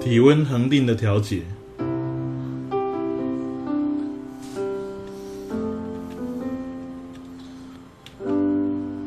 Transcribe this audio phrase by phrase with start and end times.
[0.00, 1.42] 体温恒定的调节。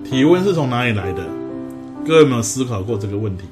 [0.04, 1.26] 体温是从哪里来的？
[2.06, 3.46] 各位有没有思考过这个问题？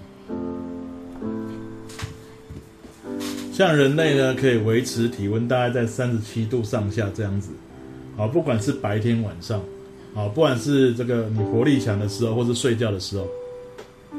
[3.51, 7.49] 像人类呢，可以维持体温大概在三十七度上下这样子，
[8.17, 9.59] 啊，不管是白天晚上，
[10.13, 13.27] 啊，不管是这个你活力强的时候，或是睡觉的时候，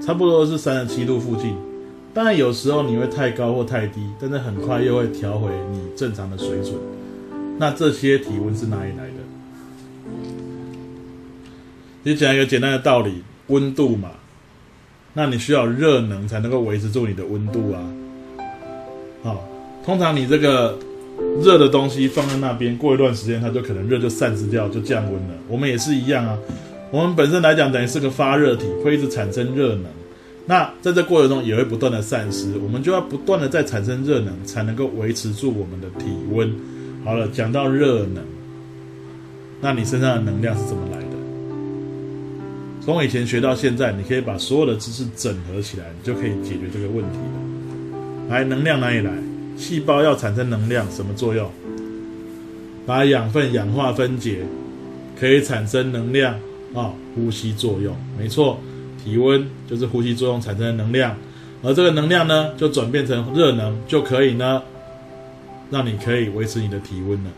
[0.04, 1.54] 差不多是三十七度附近。
[2.14, 6.74] 当然有时候你会太高或太低，但是很快又会调回你正常的水准。
[7.58, 9.12] 那这些体温是哪里来的？
[12.02, 14.10] 你讲一个简单的道理，温度嘛，
[15.14, 17.80] 那你需要热能才能够维持住你的温度啊。
[19.22, 19.48] 好，
[19.84, 20.78] 通常你这个
[21.42, 25.34] 热的东西放在那边，过一段时间它就可能热就散失掉，就降温了。
[25.48, 26.36] 我们也是一样啊，
[26.90, 29.84] 我们本身来讲等于是个发热体，会一直产生热能。
[30.44, 36.52] 那在这过程中也会不断的散失，我们就要不断的再产生热能，才能够维持住我们的体温。
[37.04, 38.24] 好了，讲到热能，
[39.60, 41.06] 那你身上的能量是怎么来的？
[42.84, 48.28] 从以前学到现在，你可以把所有的知识整合起来，你就可以解决这个问题了。
[48.28, 49.12] 来，能量哪里来？
[49.56, 51.48] 细胞要产生能量，什么作用？
[52.84, 54.38] 把养分氧化分解，
[55.20, 56.34] 可以产生能量
[56.74, 58.58] 啊、哦，呼吸作用，没错。
[59.02, 61.16] 体温就是呼吸作用产生的能量，
[61.62, 64.62] 而这个能量呢，就转变成热能，就可以呢，
[65.70, 67.30] 让你可以维持你的体温了。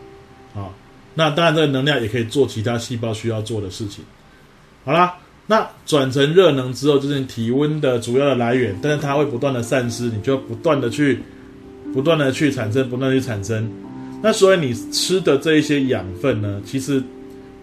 [0.55, 0.69] 啊，
[1.13, 4.03] 那当然这个能量也可以做其他细胞需要做的事情。
[4.83, 5.15] 好啦，
[5.47, 11.19] 那转成热能之后，就是你体温的主要的来源，但是它会不断的散失，你就要不断的去，
[11.93, 13.69] 不断的去产生，不断的去产生。
[14.21, 17.03] 那所以你吃的这一些养分呢，其实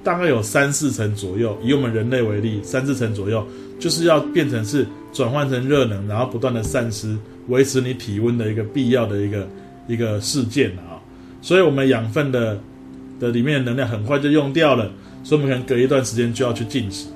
[0.03, 3.47] 大概有三四成左右，以我们人类为例，三四成左右。
[3.79, 9.49] 就是要变成是转换成热能，然后不断的散失，维持你体温的一个必要的一个
[9.89, 11.03] 一个事件啊。
[11.41, 12.57] 所以，我们养分的
[13.19, 14.89] 的里面的能量很快就用掉了，
[15.25, 17.09] 所以我们可能隔一段时间就要去进食，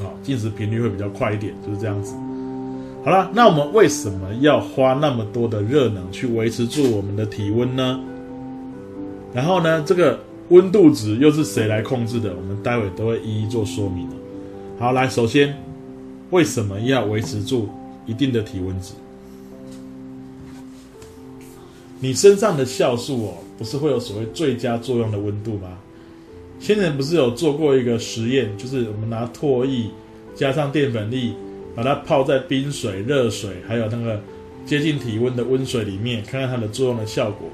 [0.00, 2.14] 好，进食频率会比较快一点，就是这样子。
[3.04, 7.98] 好了，那我们为什么要花那么多的热能去维持住我们的体温呢？
[9.34, 10.20] 然后呢，这个
[10.50, 12.34] 温度值又是谁来控制的？
[12.34, 14.08] 我们待会都会一一做说明。
[14.78, 15.56] 好，来，首先，
[16.30, 17.68] 为什么要维持住
[18.04, 18.94] 一定的体温值？
[22.00, 25.78] 你身上的酵素哦，不是会有所谓最佳作用的温度吗？
[26.58, 29.88] 先前不是有做过一个实验，就是我们拿唾液
[30.34, 31.34] 加上淀粉粒，
[31.76, 34.20] 把它泡在冰水、热水，还有那个
[34.66, 37.48] 接近体温的温水里面，看看它的作用的效果。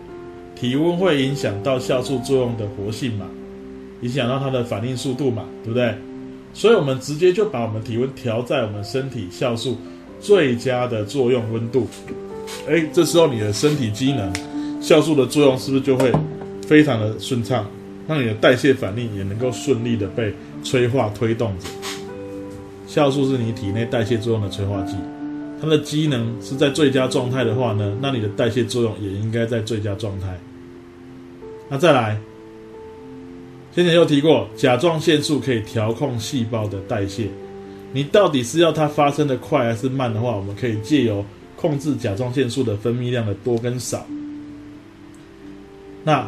[0.57, 3.27] 体温会影响到酵素作用的活性嘛？
[4.03, 5.45] 影响到它的反应速度嘛？
[5.63, 5.95] 对不对？
[6.53, 9.77] 所以，我们直接就把我们体温调在我们身体酵素
[10.21, 11.87] 最佳的作用温度。
[12.67, 14.33] 哎，这时候你的身体机能，
[14.81, 16.11] 酵素的作用是不是就会
[16.67, 17.67] 非常的顺畅？
[18.09, 21.67] 让你的代谢反应也能够顺利的被催化推动着。
[22.89, 24.95] 酵素是你体内代谢作用的催化剂，
[25.61, 30.39] 它的机能是在最佳状态的话呢，那你的代谢作用也应该在最佳状态。
[31.69, 32.19] 那再来。
[33.75, 37.29] 先前又提过，甲状腺素可以调控细胞的代谢。
[37.93, 41.23] 你到底是要它发生的快还是慢的话，我们可以借由
[41.57, 44.07] 控制甲状腺素的分泌量的多跟少，
[46.05, 46.27] 那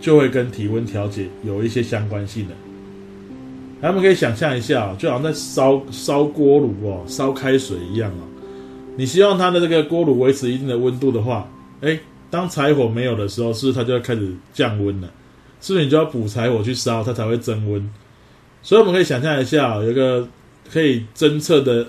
[0.00, 2.54] 就会跟体温调节有一些相关性的。
[3.80, 8.26] 咱们可以想象一下，就好像在烧烧锅炉哦，烧开水一样哦。
[8.98, 11.48] 你希望它的这个锅炉维持一定的温度的话，
[11.82, 12.00] 诶，
[12.30, 15.08] 当柴火没有的时候，是不是它就要开始降温了？
[15.60, 17.88] 是不是你就要补柴火去烧，它才会增温？
[18.60, 20.26] 所以我们可以想象一下，有一个
[20.68, 21.86] 可以侦测的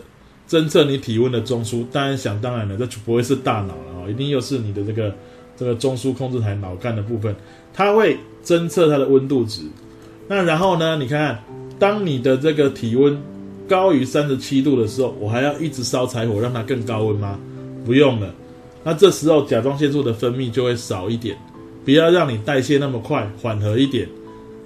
[0.47, 1.83] 侦测你体温的中枢。
[1.91, 5.11] 当然想当然了，这就不会是大脑了啊，一定又是你的这个
[5.57, 7.35] 这个中枢控制台脑干的部分，
[7.73, 9.63] 它会侦测它的温度值。
[10.27, 11.43] 那然后呢，你看，
[11.79, 13.19] 当你的这个体温
[13.69, 17.39] 高于三十七度的时候，我还要一直烧柴火让它更高温吗？
[17.86, 18.33] 不用了。
[18.83, 21.38] 那这时候甲状腺素的分泌就会少一点。
[21.86, 24.07] 不要让你代谢那么快，缓和一点，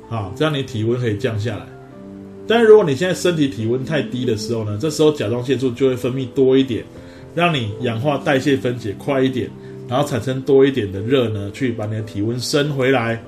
[0.09, 1.65] 好，这样你体温可以降下来。
[2.47, 6.83] 但如果你现在身体体温太低的时候呢，这时候甲状腺素就会分泌多一点，
[7.33, 9.49] 让你氧化代谢分解快一点，
[9.87, 13.21] 然后产生多一点的热呢，去把你的体温升回来。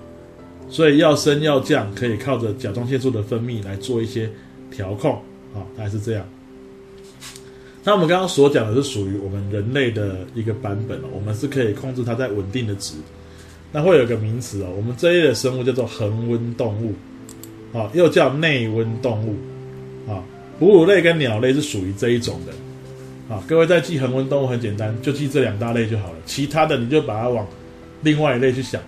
[0.67, 4.29] 所以要升要降，可以靠着甲状腺素的分泌来做一些
[4.71, 5.17] 调控，
[5.55, 6.23] 好，大概是这样。
[7.83, 12.95] 那我们刚刚所讲的是属于我们人类的一个版本哦，我们是可以控制它在稳定的值。
[13.71, 16.93] 那会有个名词哦，我们这一类的生物叫做恒温动物，
[17.77, 19.35] 啊，又叫内温动物，
[20.09, 20.23] 啊，
[20.59, 22.53] 哺乳类跟鸟类是属于这一种的。
[23.27, 27.47] 好，各位在记恒温动物很简单，就记这两大类就好了，其他的你就把它往
[28.01, 28.81] 另外一类去想。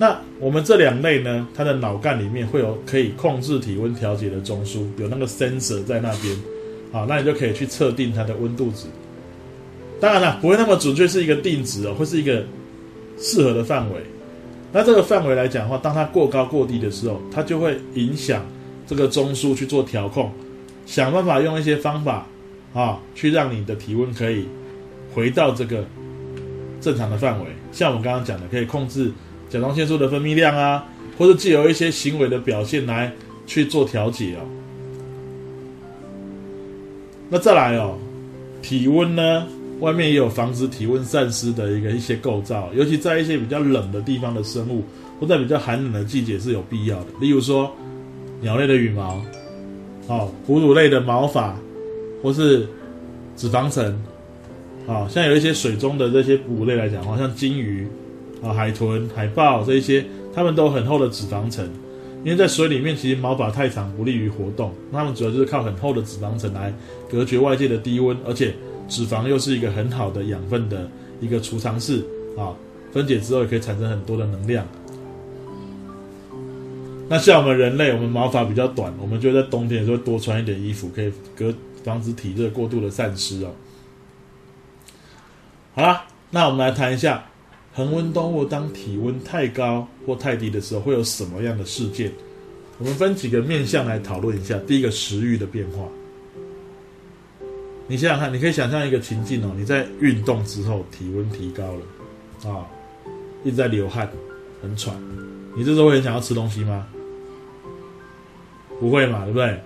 [0.00, 6.36] 那我们这两类呢，它的脑干里面会有可以控制体温调节的中枢，有那个 sensor 在那边，
[6.92, 8.86] 好，那你就可以去测定它的温度值。
[10.00, 12.44] 当然了，不会那么准确，是一个定值哦，会是一个
[13.18, 13.96] 适合的范围。
[14.72, 18.46] 那这个范围来讲的话，当它过高过低的时候，它就会影响
[18.86, 20.30] 这个中枢去做调控，
[20.86, 22.24] 想办法用一些方法
[22.72, 24.46] 啊，去让你的体温可以
[25.12, 25.84] 回到这个
[26.80, 27.46] 正常的范围。
[27.72, 29.10] 像我们刚刚讲的，可以控制。
[29.48, 30.84] 甲状腺素的分泌量啊，
[31.16, 33.12] 或者借由一些行为的表现来
[33.46, 34.40] 去做调节哦。
[37.30, 37.98] 那再来哦，
[38.62, 39.46] 体温呢，
[39.80, 44.82] 外面也有防止体温散失的一个一些构造，尤其在一些比较冷的地方的生物，
[45.20, 47.06] 或在比较寒冷的季节是有必要的。
[47.20, 47.70] 例如说，
[48.40, 49.22] 鸟类的羽毛，
[50.06, 51.54] 哦，哺乳类的毛发，
[52.22, 52.66] 或是
[53.36, 53.84] 脂肪层，
[54.86, 57.86] 啊、哦，像有一些水中的这些哺乳类来讲，好像鲸鱼。
[58.42, 60.04] 啊，海豚、海豹这一些，
[60.34, 61.68] 它们都有很厚的脂肪层，
[62.24, 66.72] 因为在水里面，其实毛发太长不利于活动，它们主要就是靠很厚的脂肪层来
[67.10, 68.54] 隔绝外界的低温，而且
[68.88, 70.88] 脂肪又是一个很好的养分的
[71.20, 72.04] 一个储藏室
[72.36, 72.54] 啊，
[72.92, 74.66] 分解之后也可以产生很多的能量。
[77.08, 81.52] 那像我们人类，我们毛发比较短，我们就在冬天的时候多穿一点衣服，可以隔
[81.82, 83.50] 防止体热过度的散失哦。
[85.74, 87.24] 好啦，那我们来谈一下。
[87.78, 92.10] 恒温动物当体温太高或太低的时候，会有什么样的事件？
[92.76, 94.58] 我们分几个面向来讨论一下。
[94.66, 95.86] 第一个，食欲的变化。
[97.86, 102.66] 你想想看，你可以想象一个情境哦，你在运动之后体温提高了，啊，
[103.44, 104.10] 一直在流汗，
[104.60, 104.92] 很喘，
[105.56, 106.84] 你这时候会很想要吃东西吗？
[108.80, 109.56] 不会嘛，对不对？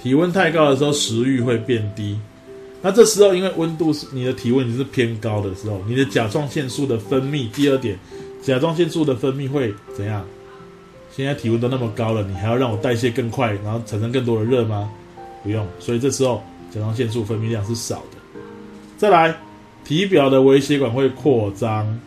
[0.00, 2.16] 体温太高的时候，食欲会变低。
[2.82, 7.98] 那这时候，因为温度是你的体温已经是偏高的时候，你的甲状腺素的分泌，第二点，
[8.42, 10.24] 甲状腺素的分泌会怎样？
[11.10, 14.90] 现在体温都那么高了，你还要让我代谢更快，然后产生更多的热吗？
[15.42, 18.40] 不用，所以这时候甲状腺素分泌量是少的。
[18.98, 19.34] 再来，
[19.82, 21.98] 体表的微血管会扩张，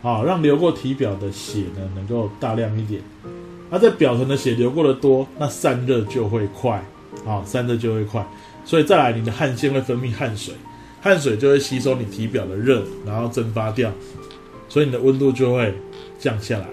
[0.00, 3.02] 好，让流过体表的血呢能够大量一点。
[3.70, 6.82] 那在表层的血流过的多，那散热就会快，
[7.24, 8.26] 好，散热就会快。
[8.64, 10.54] 所以再来，你的汗腺会分泌汗水，
[11.00, 13.92] 汗水就会吸收你体表的热，然后蒸发掉，
[14.68, 15.74] 所以你的温度就会
[16.18, 16.66] 降下来。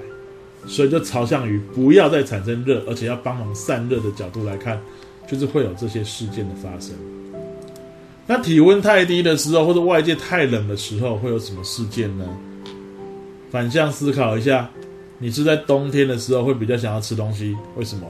[0.67, 4.79] 所以就朝向于不要再产生热，而且要帮忙散热的角度来看，
[5.27, 6.95] 就是会有这些事件的发生。
[8.27, 12.25] 那体温太低的时候，或者外界太冷的时候，会有什么事件呢？
[13.49, 14.69] 反向思考一下，
[15.17, 18.07] 你是在冬天的时候会比较想要吃东西，为什么？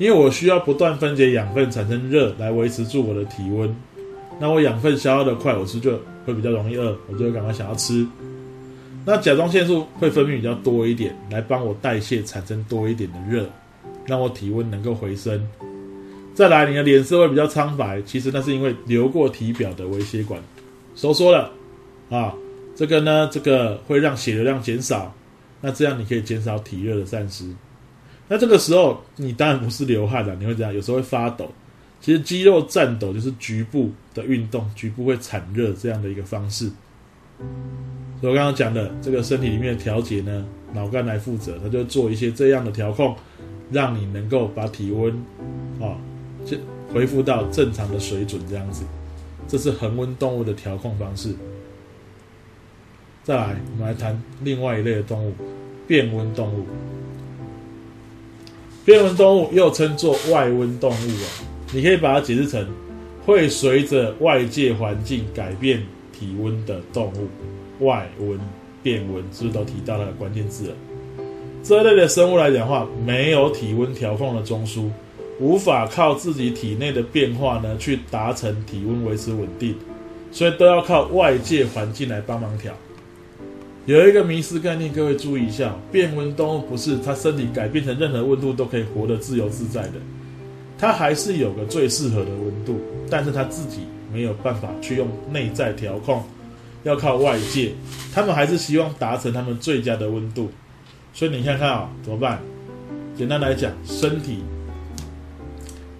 [0.00, 3.76] 因为我需要不断分解养分产生热来维持住我的体温，
[4.40, 5.92] 那我养分消耗的快，我是就
[6.24, 8.06] 会比较容易饿，我就会赶快想要吃。
[9.04, 13.44] 那甲状腺素会分泌比较多一点，来帮我代谢产生多一点的热，
[14.06, 15.46] 让我体温能够回升。
[16.32, 20.42] 再来，你的脸色会比较苍白，其实那是因为流过体表的微血管
[20.96, 21.52] 收缩了
[22.08, 22.32] 啊。
[22.74, 25.12] 这个呢，这个会让血流量减少，
[25.60, 27.44] 那这样你可以减少体热的散失。
[28.32, 31.50] 那这个时候，你当然不是流汗了，你会这样，有时候会发抖。
[32.00, 36.70] 其实肌肉颤抖就是局部的运动，局部会产热这样的一个方式。
[38.20, 43.16] 所以我刚刚讲的这个身体里面的调节呢，脑干来负责，它就做一些这样的调控，
[43.72, 45.12] 让你能够把体温
[45.80, 45.98] 啊，
[46.46, 46.56] 就
[46.94, 48.84] 恢复到正常的水准这样子。
[49.48, 51.34] 这是恒温动物的调控方式。
[53.24, 55.34] 再来，我们来谈另外一类的动物——
[55.88, 56.64] 变温动物。
[58.84, 62.66] 变温动物又称作外温动物哦，你可以把它解释成
[63.24, 65.82] 会随着外界环境改变
[66.12, 67.84] 体温的动物。
[67.84, 68.38] 外温、
[68.82, 70.74] 变温，是不是都提到了关键字了？
[71.62, 74.90] 这类的生物来讲的话，没有体温调控的中枢，
[75.38, 79.74] 无法靠自己体内的变化呢去达成体温维持稳定，
[80.32, 82.74] 所以都要靠外界环境来帮忙调。
[83.86, 89.94] 有一个迷失概念，各位注意一下：变温动物不是它身体改变成任何温度都可以活得自由自在的，
[90.78, 93.80] 它还是有个最适合的温度，但是它自己
[94.12, 96.22] 没有办法去用内在调控，
[96.84, 97.72] 要靠外界，
[98.12, 100.50] 他们还是希望达成他们最佳的温度。
[101.14, 102.38] 所以你看看啊、哦，怎么办？
[103.16, 104.44] 简单来讲，身体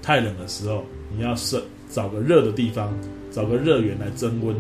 [0.03, 0.85] 太冷的时候，
[1.17, 2.93] 你要设找个热的地方，
[3.33, 4.55] 找个热源来增温。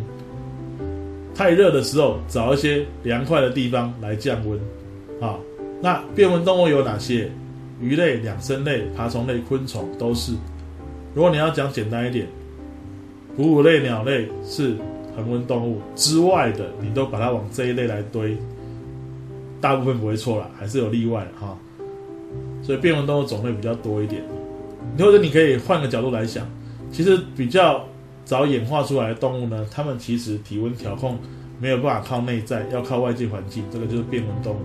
[1.40, 4.60] 太热的时候，找一些凉快的地方来降温。
[5.22, 5.38] 啊，
[5.80, 7.30] 那变温动物有哪些？
[7.80, 10.34] 鱼类、两生类、爬虫类、昆虫都是。
[11.14, 12.26] 如果你要讲简单一点，
[13.38, 14.76] 哺乳类、鸟类是
[15.16, 18.36] 恒温动物之外的，你都把它往这一类来堆，
[19.62, 21.56] 大部分不会错了，还是有例外哈。
[22.62, 24.22] 所以变温动物种类比较多一点，
[24.98, 26.46] 或者你可以换个角度来想，
[26.92, 27.88] 其实比较
[28.24, 31.18] 早演化出来的动物呢，它们其实体温调控
[31.60, 34.60] 没有办法靠内在，要靠外界环境，这个就是变温动物。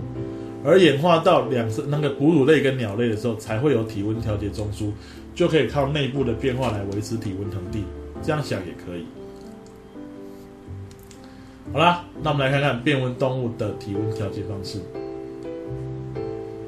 [0.64, 4.90] 而演化到两次那个哺乳类跟鸟类的时候，才会有体温调节中枢，
[5.34, 7.84] 就可以靠内部的变化来维持体温恒定。
[8.22, 9.04] 这样想也可以。
[11.72, 14.78] 好啦，那我们来看看变温动物的体温调节方式。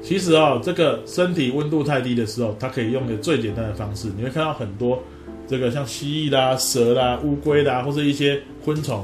[0.01, 5.01] 其实哦，这个身体温度太低的时候，它可以用的最简单的方式，你会看到很多
[5.49, 9.03] 这个像蜥蜴啦、蛇啦、乌龟啦，或者一些昆虫，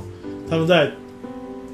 [0.49, 0.91] 它们在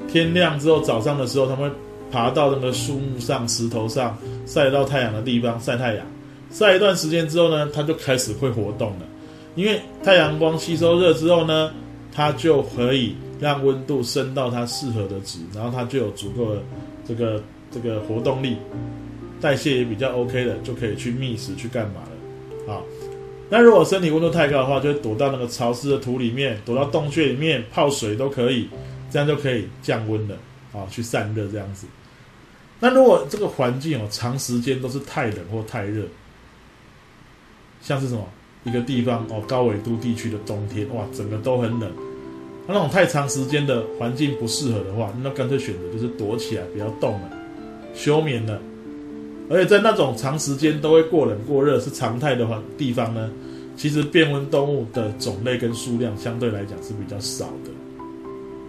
[0.08, 1.76] 天亮之后早上的时候，它们会
[2.10, 6.06] 爬到那个树木上、石头上，晒到太阳的地方晒太阳。
[6.50, 9.06] 晒一段时间之后呢，它就开始会活动了，
[9.54, 11.70] 因为太阳光吸收热之后呢，
[12.10, 16.62] 它就可以让温度升到它适合的值，然后它就有足够的
[17.06, 18.56] 这个这个活动力。
[19.40, 22.72] 代谢也比较 OK 的，就可以去觅食去干嘛了。
[22.72, 22.82] 好，
[23.52, 28.66] 那如果身体温度太高的话，就会躲到那个潮湿的土里面，躲到洞穴里面泡水都可以，
[29.10, 30.34] 这样就可以降温了。
[30.72, 31.86] 啊，去散热这样子。
[32.80, 36.02] 那如果这个环境哦，长时间都是太冷或太热，
[37.82, 38.26] 像是什么
[38.64, 41.92] 一个地方哦，高纬度地区的冬天，哇，整个都很冷。
[42.66, 47.30] 那那种太长时间的环境不适合的话，那干脆选择就是躲起来，不要动了，
[47.94, 48.58] 休眠了。
[49.50, 53.30] 而且在那种长时间都会过冷过热是常态的话地方呢，
[53.76, 57.70] 其实变温动物的种类跟数量相对来讲是比较少的，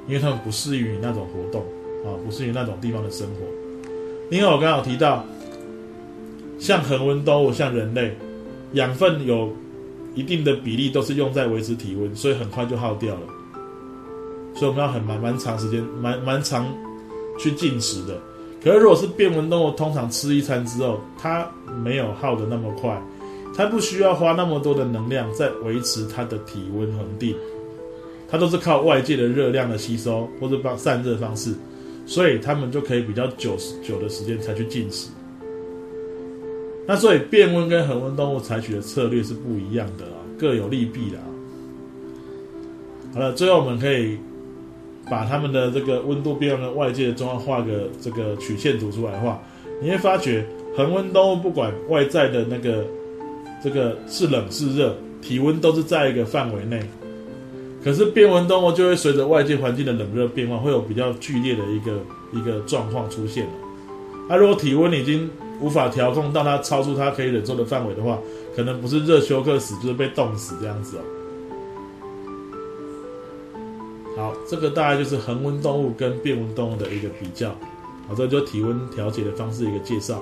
[0.07, 1.61] 因为它们不适于那种活动
[2.03, 3.45] 啊，不适于那种地方的生活。
[4.29, 5.25] 另外我刚刚提到，
[6.59, 8.15] 像恒温动物，像人类，
[8.73, 9.51] 养分有
[10.15, 13.21] 一定的比例都是用在维持体温，所以很快就耗掉了。
[14.55, 16.67] 所以我们要很蛮蛮长时间，蛮蛮长
[17.39, 18.19] 去进食的。
[18.63, 21.45] 可是，如果是变温动物，通常吃一餐之后，它
[21.83, 22.97] 没有耗得那么快，
[23.53, 27.35] 它不需要花那么多的能量在维持它的体温恒定，
[28.29, 31.53] 它都是靠外界的热量的吸收或者帮散热方式，
[32.05, 35.09] 所以它们就可以比较久久的时间才去进食。
[36.87, 41.25] 那所以变温跟恒温动物采取的策略是不一样的啊，各有利弊的啊。
[43.13, 44.17] 好了，最后我们可以。
[45.09, 49.41] 把它们的这个温度变化跟外界的状况画个这个曲线图出来的话，
[49.81, 50.45] 你会发觉
[50.75, 52.85] 恒温动物不管外在的那个
[53.63, 56.81] 这个是冷是热，体温都是在一个范围内。
[57.83, 61.99] 可是变温动物就会随着外界环境的冷热变化，会有比较剧烈的一个
[62.31, 63.51] 一个状况出现了。
[64.29, 65.29] 那、如果体温已经
[65.59, 68.17] 无法调控到它超出它可以忍受的范围的话，
[68.55, 71.01] 可能不是热休克死，就是被冻死这样子哦。
[74.15, 77.49] 好，这个大概就是恒温动物跟变温动物的一个比较。
[78.07, 80.21] 好，这就体温调节的方式一个介绍。